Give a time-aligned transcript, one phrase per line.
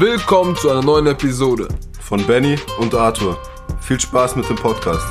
[0.00, 1.68] Willkommen zu einer neuen Episode
[2.00, 3.36] von Benny und Arthur.
[3.82, 5.06] Viel Spaß mit dem Podcast.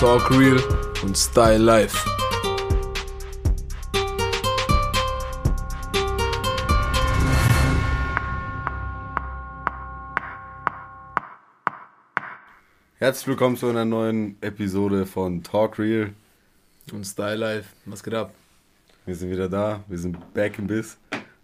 [0.00, 0.58] Talk Real
[1.02, 2.08] und Style Life.
[12.94, 16.14] Herzlich willkommen zu einer neuen Episode von Talk Real
[16.94, 17.68] und Style Life.
[17.84, 18.32] Was geht ab?
[19.04, 20.96] Wir sind wieder da, wir sind back in Biss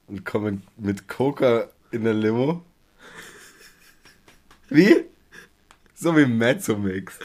[0.09, 2.65] und kommen mit Coca in der Limo.
[4.69, 5.05] Wie?
[5.95, 7.19] So wie Mezzo Mix.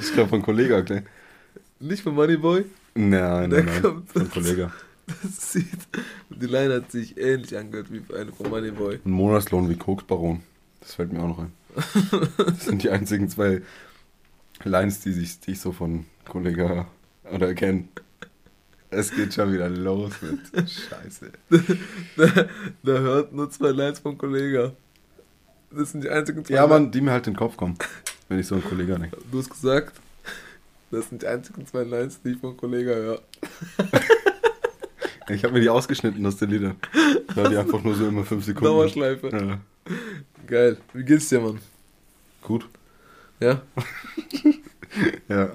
[0.00, 1.02] ich glaube von Kollege, okay?
[1.80, 2.64] Nicht von Moneyboy?
[2.94, 3.82] Nein, nein, nein.
[3.82, 4.70] Kommt von Kollege.
[5.06, 5.66] Das sieht.
[6.30, 9.00] Die Line hat sich ähnlich angehört wie eine von Moneyboy.
[9.04, 10.42] Ein Monatslohn wie Koksbaron.
[10.80, 11.52] Das fällt mir auch noch ein.
[12.36, 13.62] Das sind die einzigen zwei
[14.62, 16.86] Lines, die, sich, die ich so von Kollege
[17.32, 17.84] oder kenne.
[18.92, 21.32] Es geht schon wieder los mit Scheiße.
[22.16, 22.26] da,
[22.82, 24.72] da, hört nur zwei Lines vom Kollege.
[25.70, 26.54] Das sind die einzigen zwei.
[26.54, 27.78] Ja, Mann, die mir halt in den Kopf kommen,
[28.28, 29.16] wenn ich so einen Kollegen denke.
[29.30, 29.98] Du hast gesagt,
[30.90, 33.22] das sind die einzigen zwei Lines, die ich vom Kollegen höre.
[35.30, 36.76] ich habe mir die ausgeschnitten aus den Liedern.
[37.34, 38.66] Weil die einfach nur so immer fünf Sekunden.
[38.66, 39.30] Dauerschleife.
[39.30, 39.60] Ja.
[40.46, 40.76] Geil.
[40.92, 41.60] Wie geht's dir, Mann?
[42.42, 42.68] Gut.
[43.40, 43.62] Ja?
[45.28, 45.50] ja.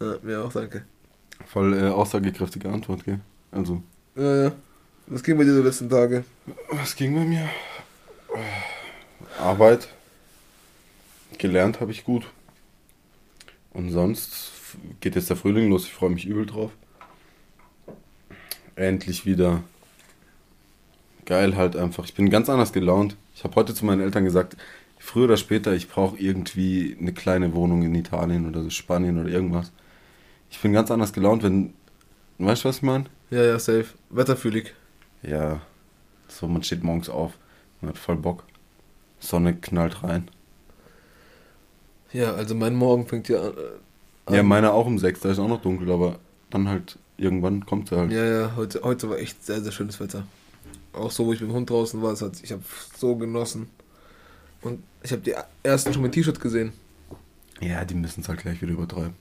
[0.00, 0.16] ja.
[0.22, 0.84] Mir auch, danke.
[1.48, 3.20] Voll äh, aussagekräftige Antwort, gell?
[3.50, 3.82] Also.
[4.14, 4.52] Ja, ja.
[5.06, 6.24] Was ging bei dir die letzten Tage?
[6.70, 7.48] Was ging bei mir?
[9.40, 9.88] Arbeit.
[11.38, 12.26] Gelernt habe ich gut.
[13.72, 14.52] Und sonst
[15.00, 15.84] geht jetzt der Frühling los.
[15.84, 16.70] Ich freue mich übel drauf.
[18.76, 19.62] Endlich wieder.
[21.24, 22.04] Geil halt einfach.
[22.04, 23.16] Ich bin ganz anders gelaunt.
[23.34, 24.58] Ich habe heute zu meinen Eltern gesagt,
[24.98, 29.72] früher oder später, ich brauche irgendwie eine kleine Wohnung in Italien oder Spanien oder irgendwas.
[30.50, 31.74] Ich bin ganz anders gelaunt, wenn.
[32.38, 33.04] Weißt du, was ich meine?
[33.30, 33.86] Ja, ja, safe.
[34.10, 34.74] Wetterfühlig.
[35.22, 35.60] Ja.
[36.28, 37.32] So, man steht morgens auf.
[37.80, 38.44] Man hat voll Bock.
[39.18, 40.30] Sonne knallt rein.
[42.12, 43.54] Ja, also mein Morgen fängt ja an.
[44.28, 46.18] Äh, ja, meiner auch um sechs, da ist auch noch dunkel, aber
[46.50, 48.12] dann halt irgendwann kommt er halt.
[48.12, 50.24] Ja, ja, heute, heute war echt sehr, sehr schönes Wetter.
[50.92, 52.62] Auch so, wo ich mit dem Hund draußen war, hat, ich habe
[52.96, 53.68] so genossen.
[54.62, 56.72] Und ich habe die ersten schon mit T-Shirt gesehen.
[57.60, 59.14] Ja, die müssen es halt gleich wieder übertreiben.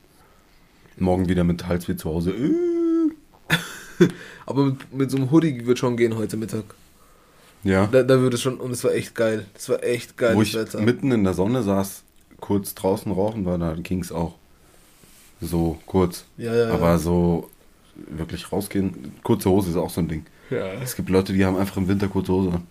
[0.99, 2.33] Morgen wieder mit Hals wie zu Hause.
[4.45, 6.63] Aber mit, mit, so einem Hoodie wird schon gehen heute Mittag.
[7.63, 7.87] Ja.
[7.87, 9.45] Da, da würde es schon, und es war echt geil.
[9.55, 10.35] Es war echt geil.
[10.35, 10.81] Wo ich Wetter.
[10.81, 12.03] mitten in der Sonne saß,
[12.39, 14.35] kurz draußen rauchen war, da ging es auch.
[15.41, 16.25] So kurz.
[16.37, 16.97] Ja, ja, Aber ja.
[16.97, 17.49] so
[17.95, 20.25] wirklich rausgehen, kurze Hose ist auch so ein Ding.
[20.49, 20.73] Ja.
[20.81, 22.67] Es gibt Leute, die haben einfach im Winter kurze Hose an.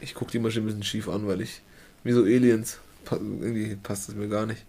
[0.00, 1.60] Ich gucke die Maschine ein bisschen schief an, weil ich,
[2.02, 2.78] wie so Aliens,
[3.10, 4.64] irgendwie passt das mir gar nicht.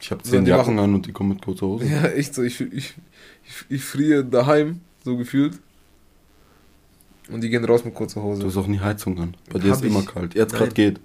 [0.00, 1.86] Ich habe zehn Jacken an und die kommen mit kurzer Hose.
[1.86, 2.42] Ja, echt so.
[2.42, 5.58] Ich, ich, ich, ich friere daheim, so gefühlt.
[7.30, 8.42] Und die gehen raus mit kurzer Hose.
[8.42, 9.36] Du hast auch nie Heizung an.
[9.50, 9.90] Bei dir ist ich?
[9.90, 10.34] immer kalt.
[10.34, 11.00] Jetzt gerade geht.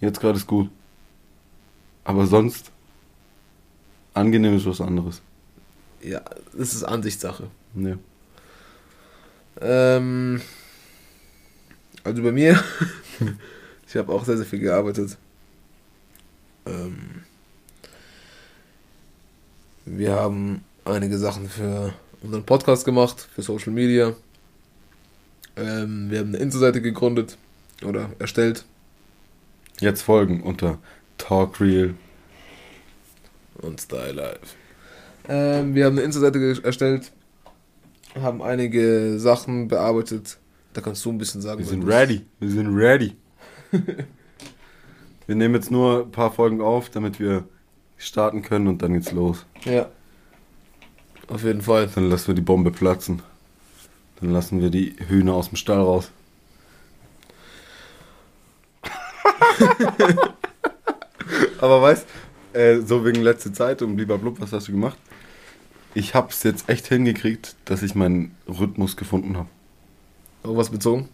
[0.00, 0.70] Jetzt gerade ist gut.
[2.04, 2.70] Aber sonst,
[4.14, 5.20] angenehm ist was anderes.
[6.02, 7.48] Ja, das ist Ansichtssache.
[7.74, 7.96] Ja.
[9.60, 10.40] Ähm,
[12.02, 12.62] also bei mir,
[13.88, 15.16] ich habe auch sehr, sehr viel gearbeitet.
[16.66, 17.23] Ähm,
[19.86, 24.14] wir haben einige Sachen für unseren Podcast gemacht, für Social Media.
[25.56, 27.36] Ähm, wir haben eine Insta-Seite gegründet
[27.84, 28.64] oder erstellt.
[29.80, 30.78] Jetzt folgen unter
[31.18, 31.94] Talk Real
[33.60, 34.56] und Style Life.
[35.28, 37.12] Ähm, wir haben eine Insta-Seite erstellt,
[38.20, 40.38] haben einige Sachen bearbeitet.
[40.72, 41.60] Da kannst du ein bisschen sagen.
[41.60, 42.22] Wir sind ready.
[42.40, 43.16] Wir sind ready.
[45.26, 47.44] wir nehmen jetzt nur ein paar Folgen auf, damit wir
[47.98, 49.46] starten können und dann geht's los.
[49.64, 49.88] Ja.
[51.28, 51.88] Auf jeden Fall.
[51.94, 53.22] Dann lassen wir die Bombe platzen.
[54.20, 56.10] Dann lassen wir die Hühner aus dem Stall raus.
[61.60, 62.06] Aber weißt,
[62.52, 64.98] äh, so wegen letzter Zeit und blub, was hast du gemacht?
[65.94, 69.48] Ich hab's jetzt echt hingekriegt, dass ich meinen Rhythmus gefunden habe.
[70.42, 71.08] Auf was bezogen?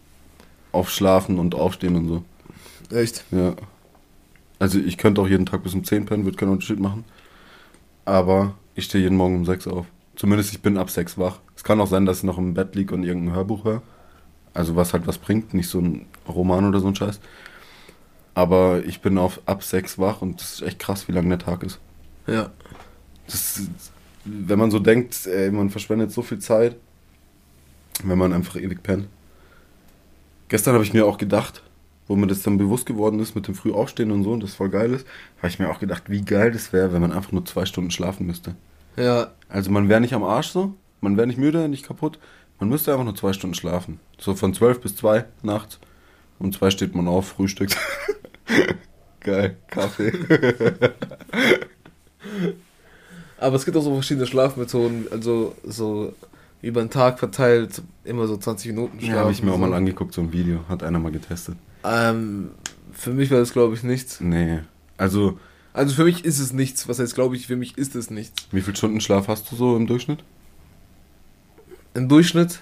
[0.71, 2.23] Auf Schlafen und Aufstehen und so.
[2.95, 3.23] Echt?
[3.31, 3.55] Ja.
[4.61, 7.03] Also ich könnte auch jeden Tag bis um 10 pennen, würde keinen Unterschied machen.
[8.05, 9.87] Aber ich stehe jeden Morgen um 6 auf.
[10.15, 11.39] Zumindest ich bin ab 6 wach.
[11.55, 13.81] Es kann auch sein, dass ich noch im Bett liege und irgendein Hörbuch höre.
[14.53, 17.19] Also was halt was bringt, nicht so ein Roman oder so ein Scheiß.
[18.35, 21.39] Aber ich bin auf ab 6 wach und das ist echt krass, wie lang der
[21.39, 21.79] Tag ist.
[22.27, 22.51] Ja.
[23.25, 23.63] Das,
[24.25, 26.75] wenn man so denkt, ey, man verschwendet so viel Zeit,
[28.03, 29.07] wenn man einfach ewig pennt.
[30.49, 31.63] Gestern habe ich mir auch gedacht,
[32.11, 34.67] wo mir das dann bewusst geworden ist mit dem Frühaufstehen und so und das voll
[34.67, 37.45] geil ist, habe ich mir auch gedacht, wie geil das wäre, wenn man einfach nur
[37.45, 38.53] zwei Stunden schlafen müsste.
[38.97, 39.31] Ja.
[39.47, 42.19] Also man wäre nicht am Arsch so, man wäre nicht müde, nicht kaputt,
[42.59, 44.01] Man müsste einfach nur zwei Stunden schlafen.
[44.19, 45.79] So von zwölf bis zwei nachts.
[46.37, 47.77] Um zwei steht man auf, frühstückt.
[49.21, 50.11] Geil, Kaffee.
[53.37, 56.13] Aber es gibt auch so verschiedene Schlafmethoden, also so
[56.61, 59.15] über den Tag verteilt, immer so 20 Minuten schlafen.
[59.15, 61.55] Ja, habe ich mir auch mal angeguckt, so ein Video, hat einer mal getestet.
[61.83, 62.51] Ähm,
[62.91, 64.21] für mich war das, glaube ich, nichts.
[64.21, 64.59] Nee,
[64.97, 65.39] also...
[65.73, 66.89] Also für mich ist es nichts.
[66.89, 68.47] Was heißt, glaube ich, für mich ist es nichts.
[68.51, 70.21] Wie viel Stunden Schlaf hast du so im Durchschnitt?
[71.93, 72.59] Im Durchschnitt?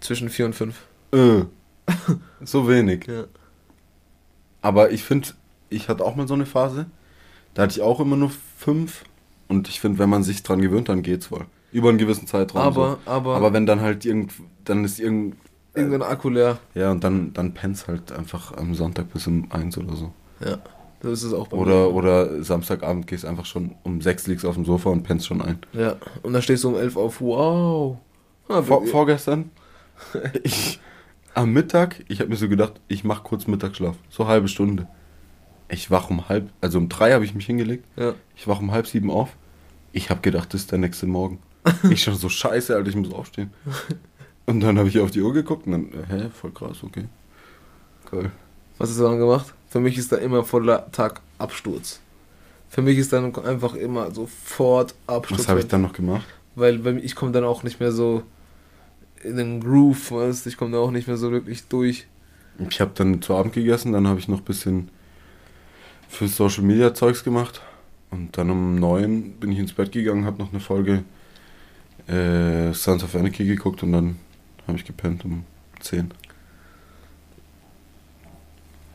[0.00, 0.82] Zwischen 4 und 5.
[1.12, 1.44] Äh.
[2.44, 3.06] so wenig.
[3.06, 3.24] Ja.
[4.60, 5.28] Aber ich finde,
[5.68, 6.86] ich hatte auch mal so eine Phase,
[7.54, 9.04] da hatte ich auch immer nur 5.
[9.48, 11.46] Und ich finde, wenn man sich dran gewöhnt, dann geht's wohl.
[11.72, 12.62] Über einen gewissen Zeitraum.
[12.62, 13.10] Aber, so.
[13.10, 13.36] aber.
[13.36, 14.32] Aber wenn dann halt irgend,
[14.64, 15.36] dann ist irgend.
[15.76, 16.58] Irgendein Akku leer.
[16.74, 20.12] Ja, und dann, dann pennst halt einfach am Sonntag bis um 1 oder so.
[20.40, 20.58] Ja,
[21.00, 21.94] das ist es auch bei oder, mir.
[21.94, 25.58] Oder Samstagabend gehst einfach schon um 6 liegst auf dem Sofa und pennst schon ein.
[25.74, 27.20] Ja, und dann stehst du um 11 auf.
[27.20, 27.98] Wow.
[28.48, 29.50] Ah, Vor, vorgestern,
[30.42, 30.80] ich,
[31.34, 33.96] am Mittag, ich habe mir so gedacht, ich mache kurz Mittagsschlaf.
[34.08, 34.86] So eine halbe Stunde.
[35.68, 37.84] Ich wach um halb, also um drei habe ich mich hingelegt.
[37.96, 38.14] Ja.
[38.36, 39.36] Ich wach um halb sieben auf.
[39.92, 41.40] Ich habe gedacht, das ist der nächste Morgen.
[41.90, 43.52] ich schon so scheiße, Alter, ich muss aufstehen.
[44.46, 47.06] Und dann habe ich auf die Uhr geguckt und dann, hä, voll krass, okay.
[48.10, 48.30] Geil.
[48.78, 49.52] Was hast du dann gemacht?
[49.68, 52.00] Für mich ist da immer voller Tag Absturz.
[52.68, 55.40] Für mich ist dann einfach immer sofort Absturz.
[55.40, 56.26] Was habe ich dann noch gemacht?
[56.54, 58.22] Weil, weil ich komme dann auch nicht mehr so
[59.22, 62.06] in den Groove, weißt ich komme da auch nicht mehr so wirklich durch.
[62.70, 64.90] Ich habe dann zu Abend gegessen, dann habe ich noch ein bisschen
[66.08, 67.60] für Social Media Zeugs gemacht.
[68.10, 71.04] Und dann um neun bin ich ins Bett gegangen, habe noch eine Folge
[72.06, 74.16] äh, Sons of Anarchy geguckt und dann
[74.66, 75.44] habe ich gepennt um
[75.80, 76.12] zehn.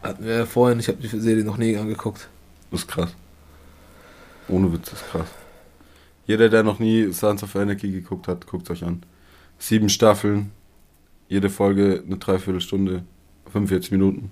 [0.04, 2.28] Hatten wir ja vorhin, ich habe die Serie noch nie angeguckt.
[2.72, 3.16] Das ist krass.
[4.48, 5.28] Ohne Witz, das ist krass.
[6.26, 9.04] Jeder, der noch nie Sons of Anarchy geguckt hat, guckt es euch an.
[9.60, 10.52] Sieben Staffeln,
[11.28, 13.04] jede Folge eine Dreiviertelstunde,
[13.52, 14.32] 45 Minuten.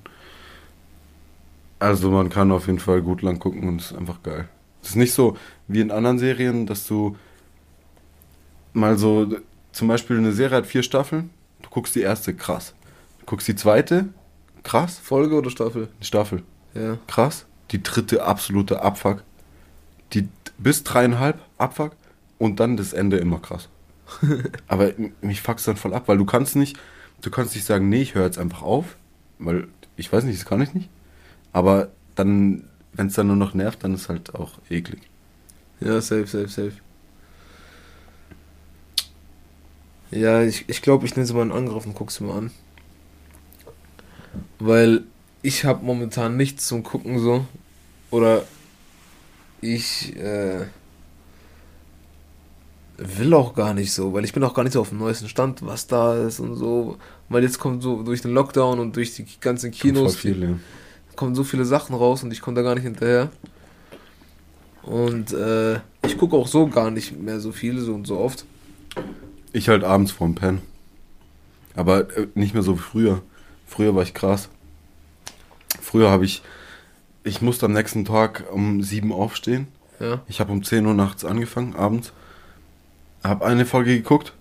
[1.78, 4.50] Also man kann auf jeden Fall gut lang gucken und es ist einfach geil.
[4.82, 5.38] Es ist nicht so
[5.68, 7.16] wie in anderen Serien, dass du
[8.74, 9.38] mal so,
[9.80, 11.30] zum Beispiel eine Serie hat vier Staffeln,
[11.62, 12.74] du guckst die erste, krass.
[13.20, 14.10] Du guckst die zweite,
[14.62, 15.00] krass.
[15.00, 15.88] Folge oder Staffel?
[16.02, 16.44] Staffel.
[16.74, 16.98] Ja.
[17.08, 17.46] Krass.
[17.72, 19.24] Die dritte absolute Abfuck.
[20.12, 20.28] Die
[20.58, 21.94] bis dreieinhalb Abfuck
[22.40, 23.70] und dann das Ende immer krass.
[24.68, 24.92] Aber
[25.22, 26.78] mich fuckst dann voll ab, weil du kannst nicht,
[27.22, 28.98] du kannst nicht sagen, nee, ich höre jetzt einfach auf,
[29.38, 30.90] weil ich weiß nicht, das kann ich nicht.
[31.54, 35.04] Aber dann, wenn es dann nur noch nervt, dann ist halt auch eklig.
[35.80, 36.74] Ja, safe, safe, safe.
[40.12, 42.52] Ja, ich, ich glaube, ich nehme so mal einen Angriff und guck's mir an.
[44.60, 45.04] Weil
[45.42, 47.46] ich habe momentan nichts zum Gucken so.
[48.12, 48.44] Oder
[49.62, 50.66] ich äh,
[52.98, 55.30] will auch gar nicht so, weil ich bin auch gar nicht so auf dem neuesten
[55.30, 56.98] Stand, was da ist und so.
[57.30, 60.16] Weil jetzt kommt so durch den Lockdown und durch die ganzen Kinos.
[60.16, 60.56] Viel, ja.
[61.16, 63.30] kommen so viele Sachen raus und ich komme da gar nicht hinterher.
[64.84, 65.76] Und äh,
[66.06, 68.46] ich gucke auch so gar nicht mehr so viel so und so oft.
[69.52, 70.60] Ich halt abends vorm Pen.
[71.76, 73.22] Aber äh, nicht mehr so wie früher.
[73.66, 74.50] Früher war ich krass.
[75.82, 76.42] Früher habe ich,
[77.24, 79.68] ich musste am nächsten Tag um 7 aufstehen.
[80.00, 80.22] Ja.
[80.28, 82.12] Ich habe um 10 Uhr nachts angefangen, abends.
[83.24, 84.34] Hab eine Folge geguckt.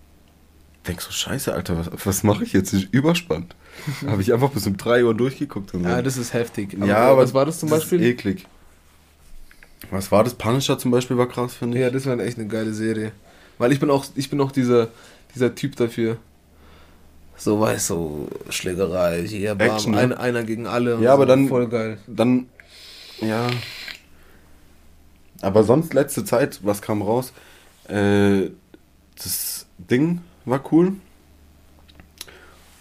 [0.86, 2.72] Denk so, scheiße, Alter, was, was mache ich jetzt?
[2.72, 3.54] ist überspannt.
[4.06, 5.74] habe ich einfach bis um 3 Uhr durchgeguckt.
[5.74, 5.88] Und so.
[5.88, 6.76] Ja, das ist heftig.
[6.76, 8.00] Aber ja, aber was war das zum das Beispiel?
[8.00, 8.46] Ist eklig.
[9.90, 10.34] Was war das?
[10.34, 11.82] Punisher zum Beispiel war krass, finde ich.
[11.82, 13.12] Ja, das war echt eine geile Serie.
[13.58, 14.88] Weil ich bin auch, ich bin auch dieser,
[15.34, 16.16] dieser Typ dafür.
[17.36, 19.98] So, weißt du, so Schlägerei, hier, bam, Action, ne?
[19.98, 20.98] ein, einer gegen alle.
[21.00, 21.48] Ja, aber so, dann.
[21.48, 21.98] Voll geil.
[22.06, 22.46] Dann,
[23.20, 23.48] ja.
[25.40, 27.32] Aber sonst letzte Zeit, was kam raus?
[27.88, 28.50] Äh,
[29.16, 30.94] das Ding war cool.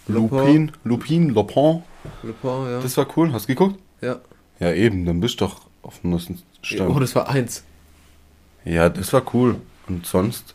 [0.08, 1.82] Lupin, Lupin, Lupin.
[2.22, 2.80] Lupin, ja.
[2.80, 3.32] Das war cool.
[3.32, 3.78] Hast du geguckt?
[4.00, 4.20] Ja.
[4.58, 6.94] Ja, eben, dann bist du doch auf dem neuesten Stand.
[6.94, 7.62] Oh, das war eins.
[8.64, 9.56] Ja, das war cool.
[9.86, 10.54] Und sonst.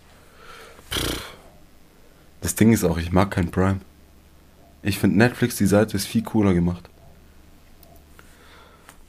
[2.42, 3.80] Das Ding ist auch, ich mag kein Prime.
[4.82, 6.90] Ich finde Netflix, die Seite ist viel cooler gemacht.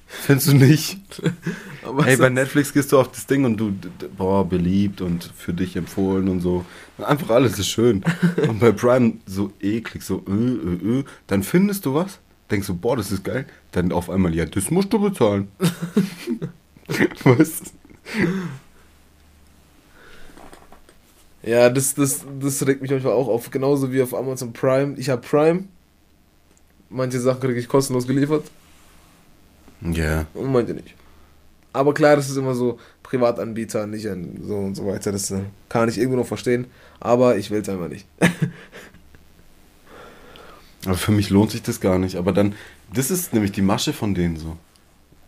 [0.07, 0.99] Findest du nicht?
[2.05, 3.75] hey, bei Netflix gehst du auf das Ding und du,
[4.17, 6.65] boah, beliebt und für dich empfohlen und so.
[6.99, 8.05] Einfach alles ist schön.
[8.49, 11.05] und bei Prime so eklig, so, äh, äh, äh.
[11.27, 13.47] Dann findest du was, denkst du, boah, das ist geil.
[13.73, 15.49] Dann auf einmal, ja, das musst du bezahlen.
[17.25, 17.63] was?
[21.45, 23.51] Ja, das, das, das regt mich manchmal auch auf.
[23.51, 24.95] Genauso wie auf Amazon Prime.
[24.97, 25.65] Ich habe Prime.
[26.89, 28.47] Manche Sachen kriege ich kostenlos geliefert.
[29.83, 29.91] Ja.
[29.93, 30.27] Yeah.
[30.35, 30.95] Und manche nicht.
[31.73, 35.13] Aber klar, das ist immer so Privatanbieter, nicht ein, so und so weiter.
[35.13, 36.67] Das äh, kann ich irgendwo noch verstehen.
[37.01, 38.07] Aber ich will es einfach nicht.
[40.87, 42.17] aber für mich lohnt sich das gar nicht.
[42.17, 42.55] Aber dann,
[42.93, 44.57] das ist nämlich die Masche von denen so.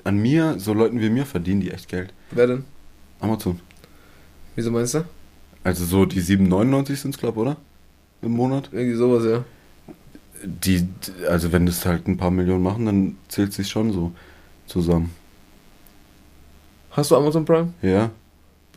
[0.05, 2.15] An mir, so Leuten wie mir, verdienen die echt Geld.
[2.31, 2.65] Wer denn?
[3.21, 3.61] Amazon.
[4.55, 5.05] Wieso meinst du?
[5.67, 7.57] Also so die 7,99 sind es, glaube ich, oder?
[8.23, 8.69] Im Monat?
[8.71, 9.45] Irgendwie sowas, ja.
[10.45, 10.87] Die,
[11.29, 14.13] also wenn das halt ein paar Millionen machen, dann zählt sich schon so
[14.69, 15.11] zusammen.
[16.93, 17.75] Hast du Amazon Prime?
[17.83, 18.11] Ja.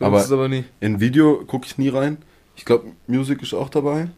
[0.00, 0.64] aber, aber nie.
[0.80, 2.18] in Video gucke ich nie rein.
[2.56, 4.08] Ich glaube, Music ist auch dabei.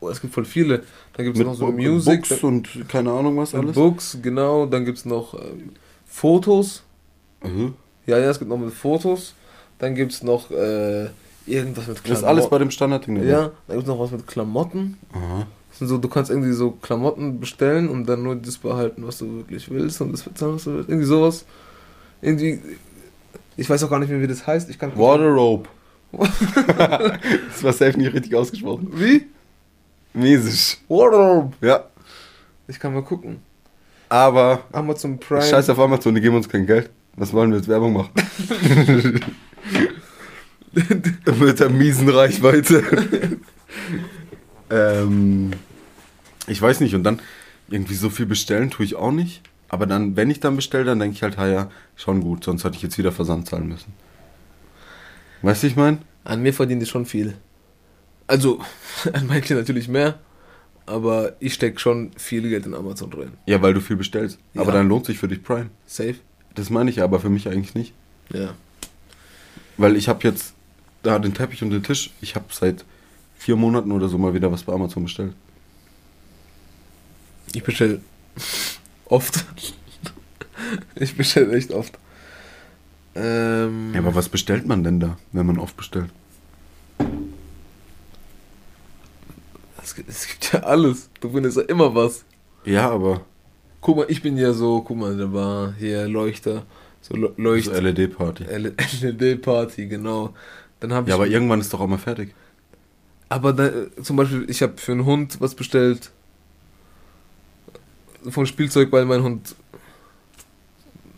[0.00, 0.82] Oh, es gibt voll viele.
[1.14, 2.28] Da gibt es noch so Music.
[2.28, 3.74] Books und keine Ahnung was alles.
[3.74, 4.66] Books, genau.
[4.66, 5.38] Dann gibt es noch äh,
[6.04, 6.82] Fotos.
[7.42, 7.72] Mhm.
[8.04, 9.32] Ja, ja, es gibt noch mit Fotos.
[9.78, 11.08] Dann gibt es noch äh,
[11.48, 12.10] irgendwas mit Klamotten.
[12.10, 13.06] Das ist alles bei dem Standard.
[13.06, 14.98] Ja, dann gibt es noch was mit Klamotten.
[15.12, 15.46] Aha.
[15.80, 19.70] So, du kannst irgendwie so Klamotten bestellen und dann nur das behalten, was du wirklich
[19.70, 20.88] willst und das bezahlen, was du willst.
[20.88, 21.44] Irgendwie sowas.
[22.20, 22.60] Irgendwie
[23.58, 24.70] ich weiß auch gar nicht mehr, wie das heißt.
[24.70, 25.68] Ich kann Waterrobe.
[26.12, 28.88] das war safe nicht richtig ausgesprochen.
[28.92, 29.26] Wie?
[30.14, 30.78] Mäßig.
[30.88, 31.52] Waterrobe.
[31.60, 31.84] Ja.
[32.68, 33.40] Ich kann mal gucken.
[34.08, 34.60] Aber.
[34.70, 35.42] Amazon Prime.
[35.42, 36.88] Scheiß auf Amazon, die geben uns kein Geld.
[37.16, 38.12] Was wollen wir jetzt Werbung machen?
[41.40, 42.82] Mit der miesen Reichweite.
[44.70, 45.52] ähm,
[46.46, 47.20] ich weiß nicht, und dann
[47.70, 49.42] irgendwie so viel bestellen tue ich auch nicht.
[49.68, 52.64] Aber dann, wenn ich dann bestelle, dann denke ich halt, ha ja, schon gut, sonst
[52.64, 53.92] hatte ich jetzt wieder Versand zahlen müssen.
[55.42, 55.98] Weißt du, ich meine?
[56.24, 57.34] An mir verdienen die schon viel.
[58.26, 58.60] Also,
[59.12, 60.18] an manchen natürlich mehr,
[60.86, 63.32] aber ich stecke schon viel Geld in Amazon drin.
[63.46, 64.38] Ja, weil du viel bestellst.
[64.54, 64.62] Ja.
[64.62, 65.70] Aber dann lohnt sich für dich Prime.
[65.86, 66.16] Safe.
[66.54, 67.92] Das meine ich ja, aber für mich eigentlich nicht.
[68.32, 68.54] Ja.
[69.76, 70.54] Weil ich habe jetzt
[71.02, 72.84] da den Teppich und den Tisch, ich habe seit
[73.36, 75.32] vier Monaten oder so mal wieder was bei Amazon bestellt.
[77.54, 78.00] Ich bestelle
[79.06, 79.44] Oft.
[80.94, 81.98] ich bestelle echt oft.
[83.14, 86.10] Ähm, ja, aber was bestellt man denn da, wenn man oft bestellt?
[89.82, 91.08] Es gibt, es gibt ja alles.
[91.20, 92.24] Du findest ja immer was.
[92.64, 93.22] Ja, aber.
[93.80, 96.64] Guck mal, ich bin ja so, guck mal, da war hier Leuchter.
[97.00, 97.76] So Leuchter.
[97.76, 98.44] So LED-Party.
[98.44, 100.34] LED-Party, genau.
[100.80, 102.34] Dann hab ja, aber irgendwann ist doch auch mal fertig.
[103.28, 103.70] Aber da,
[104.02, 106.10] zum Beispiel, ich habe für einen Hund was bestellt
[108.28, 109.54] vom Spielzeug, weil mein Hund,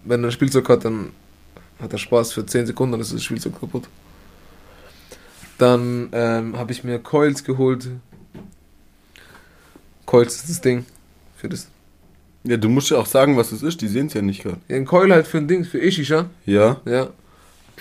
[0.04, 1.10] wenn er ein Spielzeug hat, dann
[1.80, 3.88] hat er Spaß für 10 Sekunden, dann ist das Spielzeug kaputt.
[5.58, 7.88] Dann ähm, habe ich mir Coils geholt.
[10.06, 10.84] Coils ist das Ding
[11.36, 11.68] für das.
[12.44, 14.58] Ja, du musst ja auch sagen, was es ist, die sehen es ja nicht gerade.
[14.68, 16.30] Ja, ein Coil halt für ein Ding, für Ishisha.
[16.46, 16.80] Ja.
[16.86, 17.10] Ja.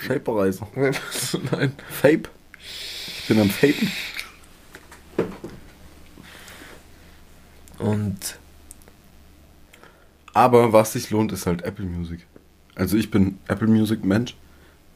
[0.00, 0.66] Shapereiser.
[0.74, 1.72] Nein.
[1.88, 2.28] Fape.
[2.58, 3.90] Ich bin am Fapen.
[7.78, 8.38] Und
[10.32, 12.26] aber was sich lohnt, ist halt Apple Music.
[12.74, 14.36] Also ich bin Apple Music Mensch.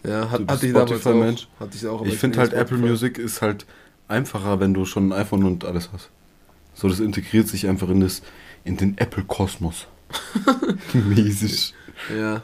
[0.04, 1.14] Ja, hat, hatte ich damals auch.
[1.14, 1.48] Mensch.
[1.58, 2.74] Hatte ich auch ich finde halt Spotify.
[2.74, 3.66] Apple Music ist halt
[4.06, 6.10] einfacher, wenn du schon ein iPhone und alles hast.
[6.74, 8.22] So, das integriert sich einfach in das,
[8.64, 9.86] in den Apple-Kosmos.
[10.92, 11.74] Mäßig.
[12.16, 12.42] Ja.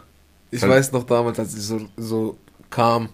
[0.51, 2.39] Ich halt weiß noch damals, als ich so, so
[2.71, 3.09] kam.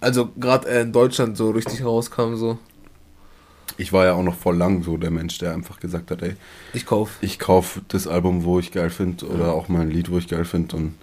[0.00, 2.58] Also gerade in Deutschland so richtig rauskam, so
[3.76, 6.36] ich war ja auch noch voll lang so der Mensch, der einfach gesagt hat, ey,
[6.72, 7.18] ich kauf.
[7.20, 9.52] Ich kauf das Album, wo ich geil finde oder ja.
[9.52, 10.94] auch mal ein Lied, wo ich geil finde und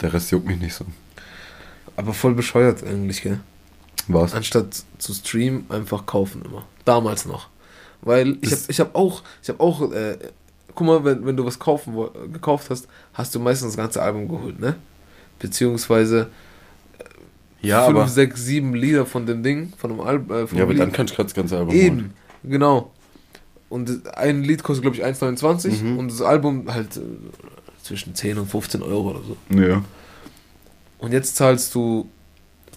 [0.00, 0.84] der Rest juckt mich nicht so.
[1.96, 3.40] Aber voll bescheuert eigentlich, gell?
[4.08, 4.34] Was?
[4.34, 6.64] Anstatt zu streamen, einfach kaufen immer.
[6.84, 7.48] Damals noch.
[8.00, 10.18] Weil ich habe ich hab auch, ich habe auch, äh,
[10.74, 11.94] guck mal, wenn, wenn du was kaufen,
[12.32, 14.76] gekauft hast, hast du meistens das ganze Album geholt, ne?
[15.42, 16.28] Beziehungsweise
[17.60, 20.36] ja, 5, 6, 7 Lieder von dem Ding, von dem Album.
[20.36, 20.80] Äh, ja, aber Lied.
[20.80, 22.14] dann kannst du das ganze Album Eben, holen.
[22.44, 22.92] genau.
[23.68, 25.98] Und ein Lied kostet, glaube ich, 1,29 mhm.
[25.98, 27.00] und das Album halt äh,
[27.82, 29.36] zwischen 10 und 15 Euro oder so.
[29.58, 29.84] Ja.
[30.98, 32.08] Und jetzt zahlst du,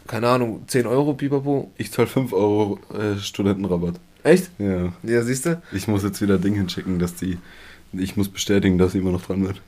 [0.07, 1.71] keine Ahnung, 10 Euro, pipapo.
[1.77, 3.99] Ich zahle 5 Euro äh, Studentenrabatt.
[4.23, 4.49] Echt?
[4.57, 4.91] Ja.
[5.03, 5.61] Ja, siehst du?
[5.71, 7.37] Ich muss jetzt wieder Ding hinschicken, dass die.
[7.93, 9.61] Ich muss bestätigen, dass sie immer noch dran wird.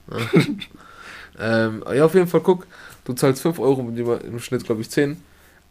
[1.39, 2.67] Ähm, ja, auf jeden Fall, guck
[3.07, 5.15] Du zahlst 5 Euro im Schnitt, glaube ich, 10.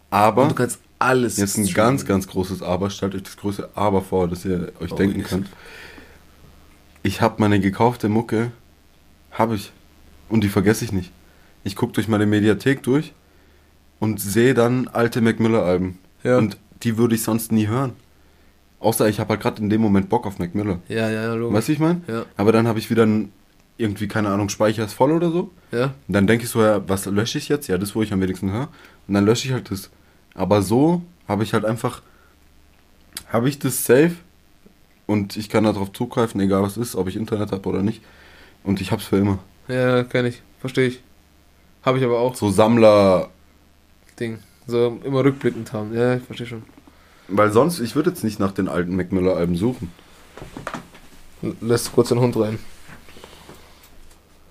[0.09, 0.45] Aber.
[0.45, 1.37] Und du kannst alles.
[1.37, 2.89] Jetzt ein ganz, ganz großes Aber.
[2.89, 5.51] Stellt euch das große Aber vor, dass ihr euch oh, denken könnt.
[7.03, 8.53] Ich habe meine gekaufte Mucke.
[9.33, 9.73] Habe ich.
[10.31, 11.13] Und die vergesse ich nicht.
[11.63, 13.13] Ich gucke durch meine Mediathek durch
[14.01, 15.99] und sehe dann alte Mac Miller-Alben.
[16.23, 16.39] Ja.
[16.39, 17.93] Und die würde ich sonst nie hören.
[18.81, 20.81] Außer ich habe halt gerade in dem Moment Bock auf Mac Miller.
[20.89, 21.55] Ja, ja, logisch.
[21.55, 22.01] Weißt du, ich meine?
[22.07, 22.25] Ja.
[22.39, 23.31] Aber dann habe ich wieder ein
[23.78, 25.50] irgendwie, keine Ahnung, Speicher ist voll oder so.
[25.71, 25.95] Ja.
[26.06, 27.66] Und dann denke ich so, ja, was lösche ich jetzt?
[27.66, 28.68] Ja, das, wo ich am wenigsten höre.
[29.06, 29.90] Und dann lösche ich halt das.
[30.35, 32.02] Aber so habe ich halt einfach,
[33.28, 34.16] habe ich das safe
[35.06, 38.02] und ich kann darauf zugreifen, egal was ist, ob ich Internet habe oder nicht.
[38.64, 39.38] Und ich hab's für immer.
[39.68, 40.42] Ja, kenne ich.
[40.61, 41.02] Verstehe ich.
[41.85, 42.35] Habe ich aber auch.
[42.35, 43.30] So Sammler.
[44.18, 44.38] Ding.
[44.66, 45.95] So immer rückblickend haben.
[45.95, 46.62] Ja, ich verstehe schon.
[47.28, 49.92] Weil sonst, ich würde jetzt nicht nach den alten Mac Miller-Alben suchen.
[51.61, 52.59] Lässt kurz den Hund rein.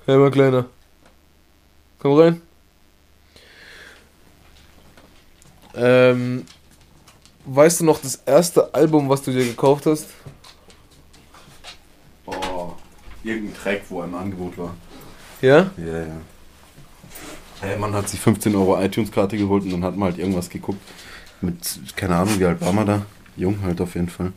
[0.07, 0.65] Hey, mein Kleiner.
[1.97, 2.41] Komm rein.
[5.73, 6.45] Ähm,
[7.45, 10.09] weißt du noch das erste Album, was du dir gekauft hast?
[12.27, 12.73] Oh,
[13.23, 14.75] irgendein Track, wo er im Angebot war.
[15.41, 15.71] Ja?
[15.75, 16.17] Ja, ja.
[17.61, 20.81] Hey, man hat sich 15 Euro iTunes-Karte geholt und dann hat man halt irgendwas geguckt.
[21.41, 23.05] Mit, keine Ahnung, wie alt war man da?
[23.35, 24.33] Jung halt auf jeden Fall.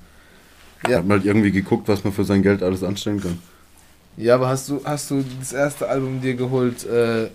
[0.89, 0.97] Ja.
[0.97, 3.39] Hat man halt irgendwie geguckt, was man für sein Geld alles anstellen kann.
[4.19, 7.31] Ja, aber hast du, hast du das erste Album dir geholt äh,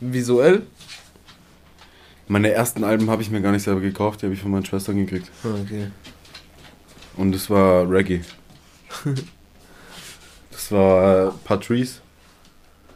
[0.00, 0.62] visuell?
[2.28, 4.64] Meine ersten Alben habe ich mir gar nicht selber gekauft, die habe ich von meinen
[4.64, 5.28] Schwestern gekriegt.
[5.42, 5.88] Ah, okay.
[7.16, 8.20] Und es war Reggae.
[10.52, 12.00] das war äh, Patrice.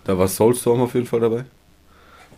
[0.04, 1.44] Da war Soulstorm auf jeden Fall dabei.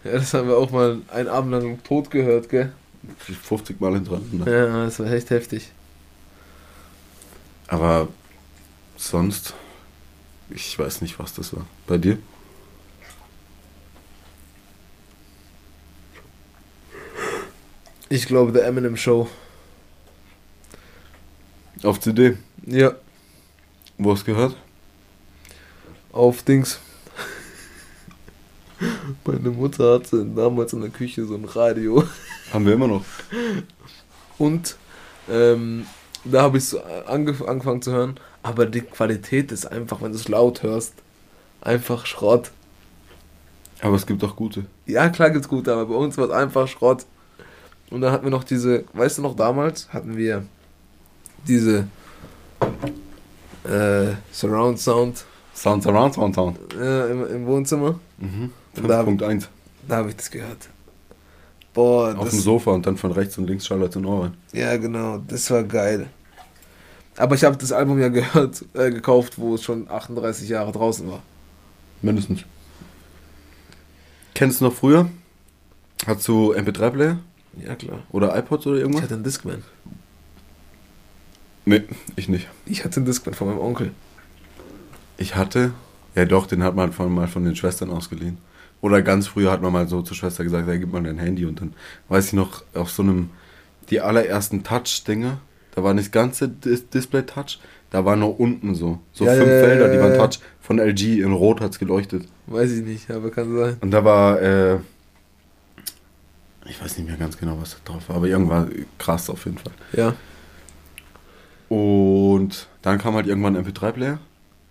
[0.02, 2.72] Ja, das haben wir auch mal einen Abend lang tot gehört, gell?
[3.18, 4.50] 50 Mal hintereinander.
[4.50, 5.70] Ja, das war echt heftig.
[7.68, 8.08] Aber
[8.96, 9.52] sonst,
[10.50, 11.66] ich weiß nicht, was das war.
[11.86, 12.18] Bei dir?
[18.08, 19.28] Ich glaube, The Eminem Show.
[21.82, 22.36] Auf CD?
[22.64, 22.94] Ja.
[23.98, 24.56] Wo hast du gehört?
[26.12, 26.78] Auf Dings.
[29.24, 32.04] Meine Mutter hatte damals in der Küche so ein Radio.
[32.52, 33.04] Haben wir immer noch.
[34.38, 34.76] Und
[35.28, 35.86] ähm,
[36.24, 38.20] da habe ich so angef angefangen zu hören.
[38.46, 40.94] Aber die Qualität ist einfach, wenn du es laut hörst,
[41.60, 42.52] einfach Schrott.
[43.80, 44.66] Aber es gibt auch gute.
[44.86, 47.06] Ja, klar gibt es gute, aber bei uns war es einfach Schrott.
[47.90, 50.44] Und dann hatten wir noch diese, weißt du noch, damals hatten wir
[51.48, 51.88] diese
[53.64, 55.24] äh, Surround Sound.
[55.52, 56.58] Sound, Surround Sound, Sound.
[56.74, 57.98] Äh, im, im Wohnzimmer.
[58.18, 58.52] Mhm.
[58.76, 59.40] 5.1.
[59.40, 59.46] Da,
[59.88, 60.68] da habe ich das gehört.
[61.74, 64.34] Boah, Auf das, dem Sofa und dann von rechts und links Charlotte in Ohren.
[64.52, 66.06] Ja, genau, das war geil.
[67.16, 71.10] Aber ich habe das Album ja gehört, äh, gekauft, wo es schon 38 Jahre draußen
[71.10, 71.22] war.
[72.02, 72.44] Mindestens.
[74.34, 75.08] Kennst du noch früher?
[76.06, 77.18] Hast du MP3-Player?
[77.64, 78.00] Ja, klar.
[78.12, 79.00] Oder iPods oder irgendwas?
[79.00, 79.62] Ich hatte einen Discman.
[81.64, 81.84] Nee,
[82.16, 82.48] ich nicht.
[82.66, 83.92] Ich hatte einen Discman von meinem Onkel.
[85.16, 85.72] Ich hatte,
[86.14, 88.36] ja doch, den hat man von, mal von den Schwestern ausgeliehen.
[88.82, 91.46] Oder ganz früher hat man mal so zur Schwester gesagt, ja, gib mal dein Handy
[91.46, 91.72] und dann
[92.08, 93.30] weiß ich noch, auf so einem,
[93.88, 95.38] die allerersten Touch-Dinger,
[95.76, 97.58] da war nicht das ganze Dis Display-Touch,
[97.90, 100.14] da war nur unten so, so Ja, fünf ja, Felder, die waren.
[100.18, 102.26] Touch, von LG, in Rot hat's geleuchtet.
[102.46, 103.76] Weiß ich nicht, aber kann sein.
[103.80, 104.78] Und da war, äh,
[106.64, 109.58] ich weiß nicht mehr ganz genau, was da drauf war, aber irgendwann krass auf jeden
[109.58, 109.72] Fall.
[109.92, 110.14] Ja.
[111.68, 114.18] Und dann kam halt irgendwann ein MP3-Player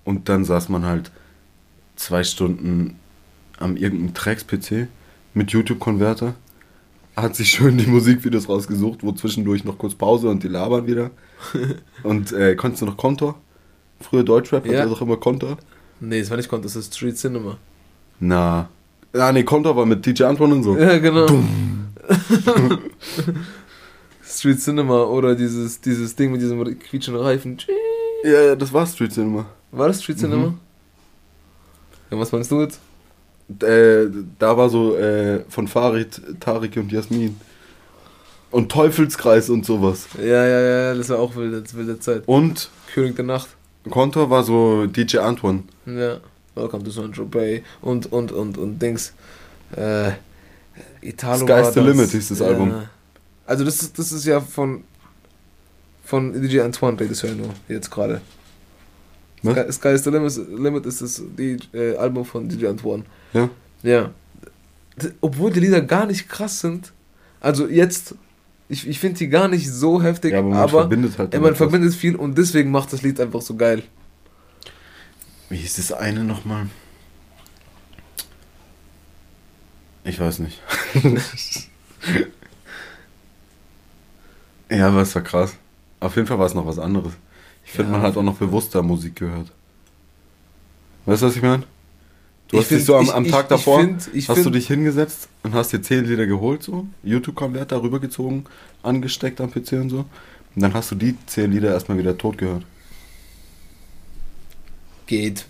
[0.06, 1.12] und dann saß man halt
[1.96, 3.00] zwei Stunden
[3.60, 4.88] am irgendeinem Tracks-PC
[5.36, 6.34] mit YouTube-Konverter,
[7.16, 11.12] hat sich schön die Musikvideos rausgesucht, wo zwischendurch noch kurz Pause und die labern wieder.
[12.04, 13.36] und äh, konntest du noch Kontor?
[14.02, 14.80] Früher Deutschrap Ja.
[14.80, 15.58] hatte doch immer Kontor.
[16.00, 17.58] Nee, das war nicht Konto, das ist Street Cinema.
[18.20, 18.70] Na.
[19.14, 20.78] Ah, nee, Kontor war mit DJ Antoine und so.
[20.78, 21.26] Ja, genau.
[24.24, 27.58] Street Cinema oder dieses, dieses Ding mit diesem quietschenden Reifen.
[28.24, 29.46] Ja, ja, das war Street Cinema.
[29.72, 30.48] War das Street Cinema?
[30.48, 30.60] Mhm.
[32.12, 32.80] Ja, was meinst du jetzt?
[33.62, 34.08] Äh,
[34.40, 37.40] da war so äh, von Farid, Tarik und Jasmin.
[38.52, 40.08] Und Teufelskreis und sowas.
[40.18, 42.24] Ja, ja, ja, das war auch wilde, wilde Zeit.
[42.26, 43.50] Und König der Nacht.
[43.90, 45.64] Kontor war so DJ Antoine.
[45.86, 46.18] Ja.
[46.56, 47.64] Welcome to Bay.
[47.82, 49.14] Und, und, und, und Dings.
[49.76, 50.12] Äh,
[51.02, 51.82] Italo Sky's the.
[51.82, 52.88] Limit hieß das Album.
[53.46, 54.84] Also das ist, das ist ja von
[56.06, 58.22] von DJ Antoine redest du ja nur jetzt gerade.
[59.44, 59.54] Was?
[59.56, 63.04] Sky, Sky's the Limit, Limit ist das die, äh, Album von DJ Antoine.
[63.34, 63.50] Ja.
[63.84, 64.12] Ja.
[65.22, 66.92] Obwohl die Lieder gar nicht krass sind.
[67.42, 68.16] Also jetzt,
[68.70, 71.44] ich, ich finde die gar nicht so heftig, Ja, aber man aber verbindet halt damit
[71.44, 71.58] man was.
[71.58, 73.84] verbindet viel und deswegen macht das Lied einfach so geil.
[75.50, 76.68] Wie hieß das eine nochmal?
[80.06, 80.62] Ich weiß nicht.
[84.70, 85.56] ja, aber es war krass.
[86.00, 87.14] Auf jeden Fall war es noch was anderes.
[87.66, 89.52] Ich finde, Ja, man hat auch noch bewusster Musik gehört.
[91.06, 91.64] Weißt du, was ich meine?
[92.48, 94.44] Du Ich hast dich find- so am, am ich- Tag ich davor, find- hast du
[94.44, 98.46] find- dich hingesetzt und hast dir 10 Lieder geholt, so, YouTube-Konverter rübergezogen,
[98.84, 99.98] angesteckt am PC und so.
[100.56, 102.64] Und dann hast du die 10 Lieder erstmal wieder tot gehört.
[105.08, 105.46] Geht.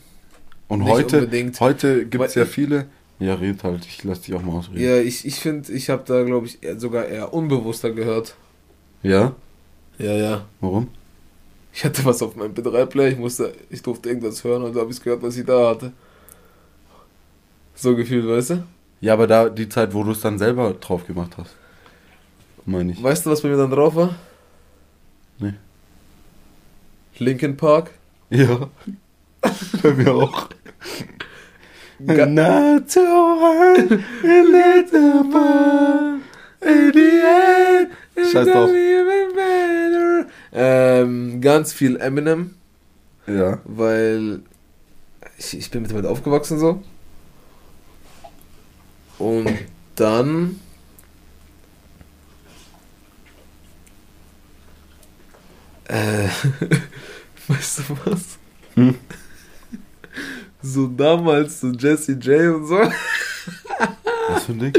[0.68, 1.60] Und Nicht heute, unbedingt.
[1.60, 2.88] heute gibt es ja viele.
[3.20, 4.82] Ja, red halt, ich lass dich auch mal ausreden.
[4.82, 8.36] Ja, ich, ich finde, ich habe da, glaube ich, sogar eher unbewusster gehört.
[9.04, 9.34] Ja?
[9.98, 10.46] Ja, ja.
[10.60, 10.88] Warum?
[11.76, 14.92] Ich hatte was auf meinem MP3-Player, ich musste, ich durfte irgendwas hören und da habe
[14.92, 15.92] ich gehört, was ich da hatte.
[17.76, 18.64] So gefühlt, weißt du?
[19.02, 21.54] Ja, aber da die Zeit, wo du es dann selber drauf gemacht hast.
[22.66, 23.04] Meine ich.
[23.04, 24.16] Weißt du, was bei mir dann drauf war?
[25.38, 25.54] Nee.
[27.20, 27.92] Linkin Park.
[28.30, 28.70] Ja.
[29.84, 30.50] bei mir auch.
[32.00, 36.20] Not too hard, a little more.
[36.62, 38.70] In the end, Scheiß drauf.
[40.58, 42.56] Ähm, ganz viel Eminem.
[43.28, 43.60] Ja.
[43.66, 44.42] Weil
[45.38, 46.82] ich, ich bin mit damit aufgewachsen so.
[49.20, 49.50] Und
[49.96, 50.60] dann.
[55.90, 56.28] Äh,
[57.48, 58.22] weißt du was?
[58.76, 58.96] Hm?
[60.62, 62.78] So damals, so Jesse J und so.
[64.30, 64.74] Was für ein Ding?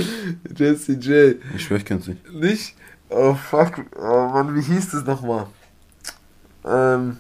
[0.57, 1.37] Jesse J.
[1.55, 2.33] Ich schwör, ich kenn's nicht.
[2.33, 2.75] Nicht?
[3.11, 3.85] Oh fuck.
[3.95, 5.47] Oh Mann, wie hieß das nochmal?
[6.67, 7.19] Ähm.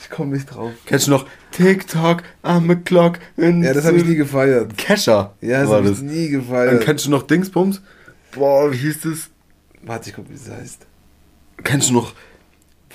[0.00, 0.72] Ich komm nicht drauf.
[0.86, 3.18] Kennst du noch TikTok, I'm a clock?
[3.36, 4.76] Ja, das habe ich nie gefeiert.
[4.76, 5.34] Kescher.
[5.40, 6.82] Ja, das habe ich nie Dann gefeiert.
[6.82, 7.80] kennst du noch Dingsbums?
[8.32, 9.30] Boah, wie hieß das?
[9.82, 10.86] Warte, ich guck, wie das heißt.
[11.62, 12.14] Kennst du noch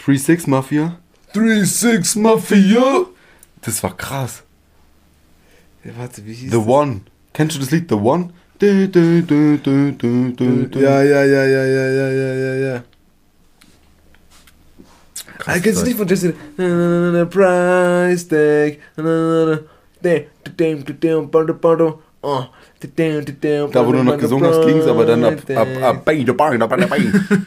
[0.05, 0.99] 3-6 Mafia?
[1.33, 3.05] 3-6 Mafia!
[3.61, 4.43] Das war krass.
[5.83, 6.67] Ja, warte, wie hieß The das?
[6.67, 7.01] One.
[7.33, 8.31] Kennst du das Lied The One?
[8.59, 8.67] Du.
[10.79, 12.83] Ja, ja, ja, ja, ja, ja, ja, ja, ja.
[15.45, 16.33] Ah, kennst du nicht von Jesse?
[17.29, 18.77] Price Tag.
[23.71, 26.59] Da, wo du noch gesungen hast, ging's, aber dann ab, ab, ab, bang.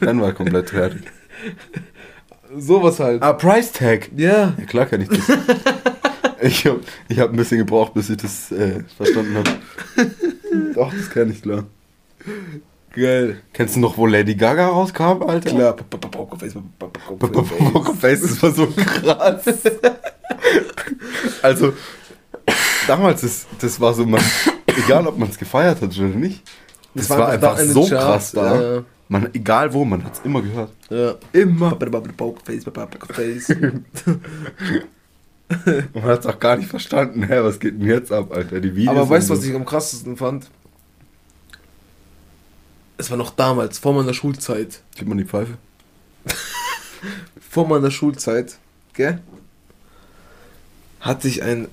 [0.01, 1.01] Dann war komplett fertig.
[2.57, 3.21] Sowas halt.
[3.21, 4.09] Ah, Price Tag.
[4.15, 4.53] Ja.
[4.57, 5.19] Ja, klar kann ich das.
[6.43, 9.49] Ich habe ich hab ein bisschen gebraucht, bis ich das äh, verstanden habe.
[10.73, 11.65] Doch, das kann ich, klar.
[12.93, 13.41] Geil.
[13.53, 15.49] Kennst du noch, wo Lady Gaga rauskam, Alter?
[15.49, 15.73] Klar.
[15.73, 18.21] Pokerface, Pokerface.
[18.21, 19.43] Das war so krass.
[21.41, 21.73] also,
[22.87, 24.21] damals, das, das war so, man,
[24.67, 26.43] egal ob man es gefeiert hat oder nicht,
[26.93, 28.61] das, war, einfach in den so Charts, krass da.
[28.61, 28.83] Ja.
[29.07, 30.71] Man, egal wo, man hat es immer gehört.
[30.89, 31.15] ja.
[31.31, 31.75] Immer.
[31.75, 33.55] Pokerface, Pokerface.
[35.93, 37.23] Man hat es auch gar nicht verstanden.
[37.23, 38.59] Hä, was geht denn jetzt ab, Alter?
[38.61, 40.49] Die Videos Aber weißt du, was ich am krassesten fand?
[43.01, 44.83] Es war noch damals, vor meiner Schulzeit.
[44.95, 45.57] Gib mal die Pfeife.
[47.49, 48.59] Vor meiner Schulzeit,
[48.93, 49.19] gell?
[50.99, 51.67] Hatte ich ein,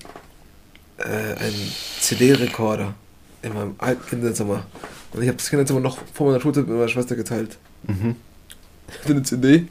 [0.97, 2.95] äh, einen CD-Rekorder
[3.43, 4.65] in meinem alten Kinderzimmer.
[5.13, 7.59] Und ich habe das Kinderzimmer noch vor meiner Schulzeit mit meiner Schwester geteilt.
[7.83, 8.15] Mhm.
[8.89, 9.67] Ich hatte eine CD.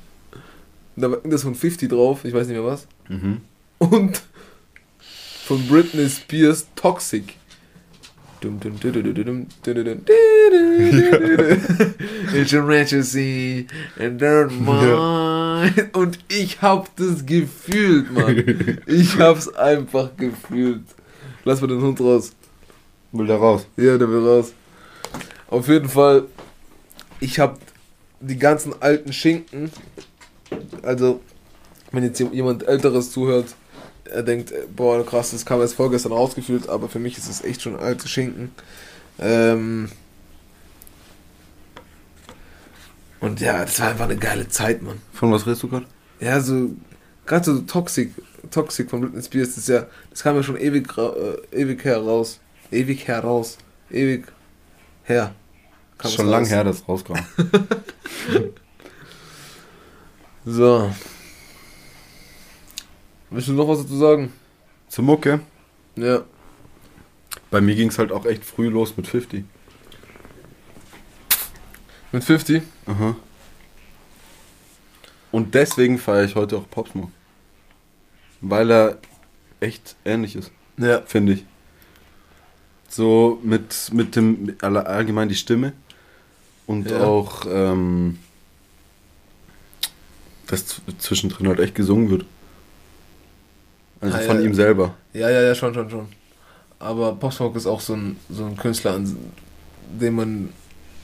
[0.95, 2.87] Und da war irgendwas von 50 drauf, ich weiß nicht mehr was.
[3.09, 3.41] Mhm.
[3.79, 4.23] Und
[5.45, 7.35] von Britney Spears Toxic.
[12.33, 13.67] It's a emergency
[13.99, 15.97] and don't mind.
[15.97, 18.79] Und ich hab das gefühlt, Mann.
[18.87, 20.85] Ich hab's einfach gefühlt.
[21.45, 22.33] Lass mal den Hund raus.
[23.11, 23.67] Will da raus.
[23.77, 24.53] Ja, der will raus.
[25.49, 26.27] Auf jeden Fall,
[27.21, 27.59] ich hab
[28.21, 29.71] die ganzen alten Schinken.
[30.83, 31.21] Also,
[31.91, 33.55] wenn jetzt jemand Älteres zuhört,
[34.11, 37.63] er denkt, boah, krass, das kam erst vorgestern rausgefühlt, aber für mich ist es echt
[37.63, 38.51] schon alte Schinken.
[39.19, 39.91] Ähm
[43.21, 45.01] und ja, das war einfach eine geile Zeit, Mann.
[45.13, 45.87] Von was redest du gerade?
[46.21, 46.71] Ja, so,
[47.27, 48.13] gerade so Toxic,
[48.51, 52.41] Toxic von Britney Spears, das ist ja, das kam ja schon ewig, äh, ewig heraus.
[52.71, 53.59] Ewig heraus.
[53.91, 54.27] Ewig
[55.05, 55.35] her.
[55.97, 57.19] Kam Schon lang her, dass es rauskam.
[60.49, 60.91] So.
[63.31, 64.33] Willst du noch was dazu sagen?
[64.89, 65.41] Zur Mucke.
[65.97, 66.23] Ja.
[67.51, 69.45] Bei mir ging es halt auch echt früh los mit 50.
[72.13, 72.63] Mit 50?
[72.87, 73.17] Aha.
[75.31, 77.13] Und deswegen feiere ich heute auch Pop Smoke.
[78.41, 78.99] Weil er
[79.61, 81.03] echt ähnlich ist, Ja.
[81.03, 81.45] finde ich.
[82.89, 85.75] So mit, mit dem, mit allgemein die Stimme
[86.67, 87.01] und Ja.
[87.05, 88.19] auch, ähm,
[90.47, 92.25] dass zwischendrin halt echt gesungen wird.
[94.01, 94.43] Also Ah, von ja.
[94.45, 94.95] ihm selber.
[95.13, 96.09] Ja, ja, ja, schon, schon, schon.
[96.79, 99.17] Aber Pop Smoke ist auch so ein, so ein Künstler, an
[100.01, 100.49] dem man.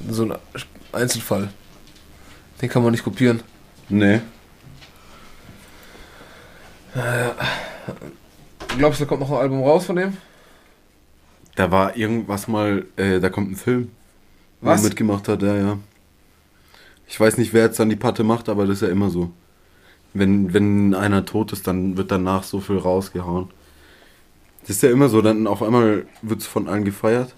[0.09, 0.35] so ein
[0.93, 1.49] Einzelfall.
[2.63, 3.43] Den kann man nicht kopieren.
[3.89, 4.21] Nee.
[8.79, 10.17] Glaubst du, da kommt noch ein Album raus von dem?
[11.57, 13.91] Da war irgendwas mal, äh, da kommt ein Film,
[14.61, 14.83] wo Was?
[14.83, 15.79] er mitgemacht hat, ja, ja.
[17.07, 19.31] Ich weiß nicht, wer jetzt dann die Patte macht, aber das ist ja immer so.
[20.15, 23.49] Wenn, wenn einer tot ist, dann wird danach so viel rausgehauen.
[24.61, 27.35] Das ist ja immer so, dann auf einmal wird es von allen gefeiert.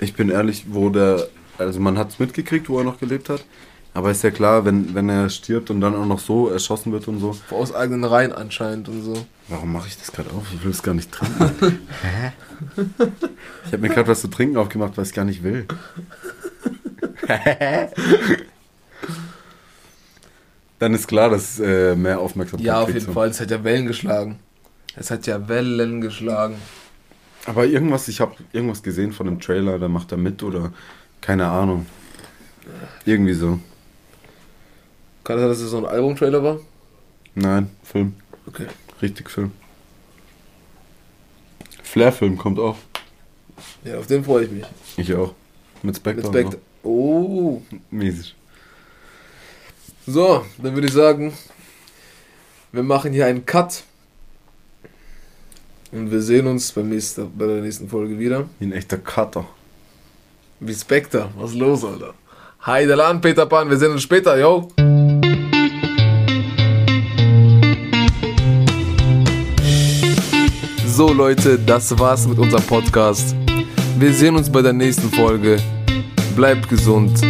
[0.00, 3.44] Ich bin ehrlich, wo der, also man hat es mitgekriegt, wo er noch gelebt hat,
[3.96, 7.08] Aber ist ja klar, wenn, wenn er stirbt und dann auch noch so erschossen wird
[7.08, 7.34] und so.
[7.50, 9.24] Aus eigenen Reihen anscheinend und so.
[9.48, 10.44] Warum mache ich das gerade auf?
[10.52, 11.78] Ich will es gar nicht trinken.
[12.02, 12.32] Hä?
[13.64, 15.66] ich habe mir gerade was zu trinken aufgemacht, was ich gar nicht will.
[20.78, 23.28] dann ist klar, dass äh, mehr Aufmerksamkeit Ja, auf jeden Fall.
[23.28, 24.38] Es hat ja Wellen geschlagen.
[24.96, 26.56] Es hat ja Wellen geschlagen.
[27.46, 30.72] Aber irgendwas, ich habe irgendwas gesehen von dem Trailer, da macht er mit oder
[31.20, 31.86] keine Ahnung.
[33.04, 33.58] Irgendwie so.
[35.22, 36.60] Kann es sein, dass es so ein Album-Trailer war?
[37.34, 38.14] Nein, Film.
[38.46, 38.66] Okay.
[39.00, 39.52] Richtig Film.
[41.82, 42.76] Flair-Film kommt auch.
[43.84, 44.64] Ja, auf den freue ich mich.
[44.96, 45.34] Ich auch.
[45.82, 46.22] Mit Spectre.
[46.22, 46.60] Mit Spectre.
[46.82, 47.62] Oh.
[47.90, 48.34] Mäßig.
[50.08, 51.32] So, dann würde ich sagen,
[52.70, 53.82] wir machen hier einen Cut.
[55.90, 58.48] Und wir sehen uns beim nächsten, bei der nächsten Folge wieder.
[58.60, 59.48] Wie ein echter Cutter.
[60.60, 61.30] Wie Spectre.
[61.36, 62.14] Was ist los, Alter?
[62.60, 63.68] Hi, der Laden, Peter Pan.
[63.68, 64.68] Wir sehen uns später, yo.
[70.86, 73.34] So, Leute, das war's mit unserem Podcast.
[73.98, 75.56] Wir sehen uns bei der nächsten Folge.
[76.36, 77.20] Bleibt gesund.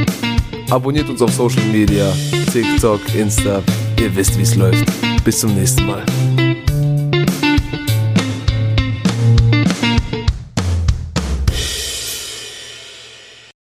[0.69, 2.13] Abonniert uns auf Social Media.
[2.57, 3.63] TikTok, Insta.
[4.01, 4.87] Ihr wisst, wie es läuft.
[5.25, 6.07] Bis zum nächsten Mal.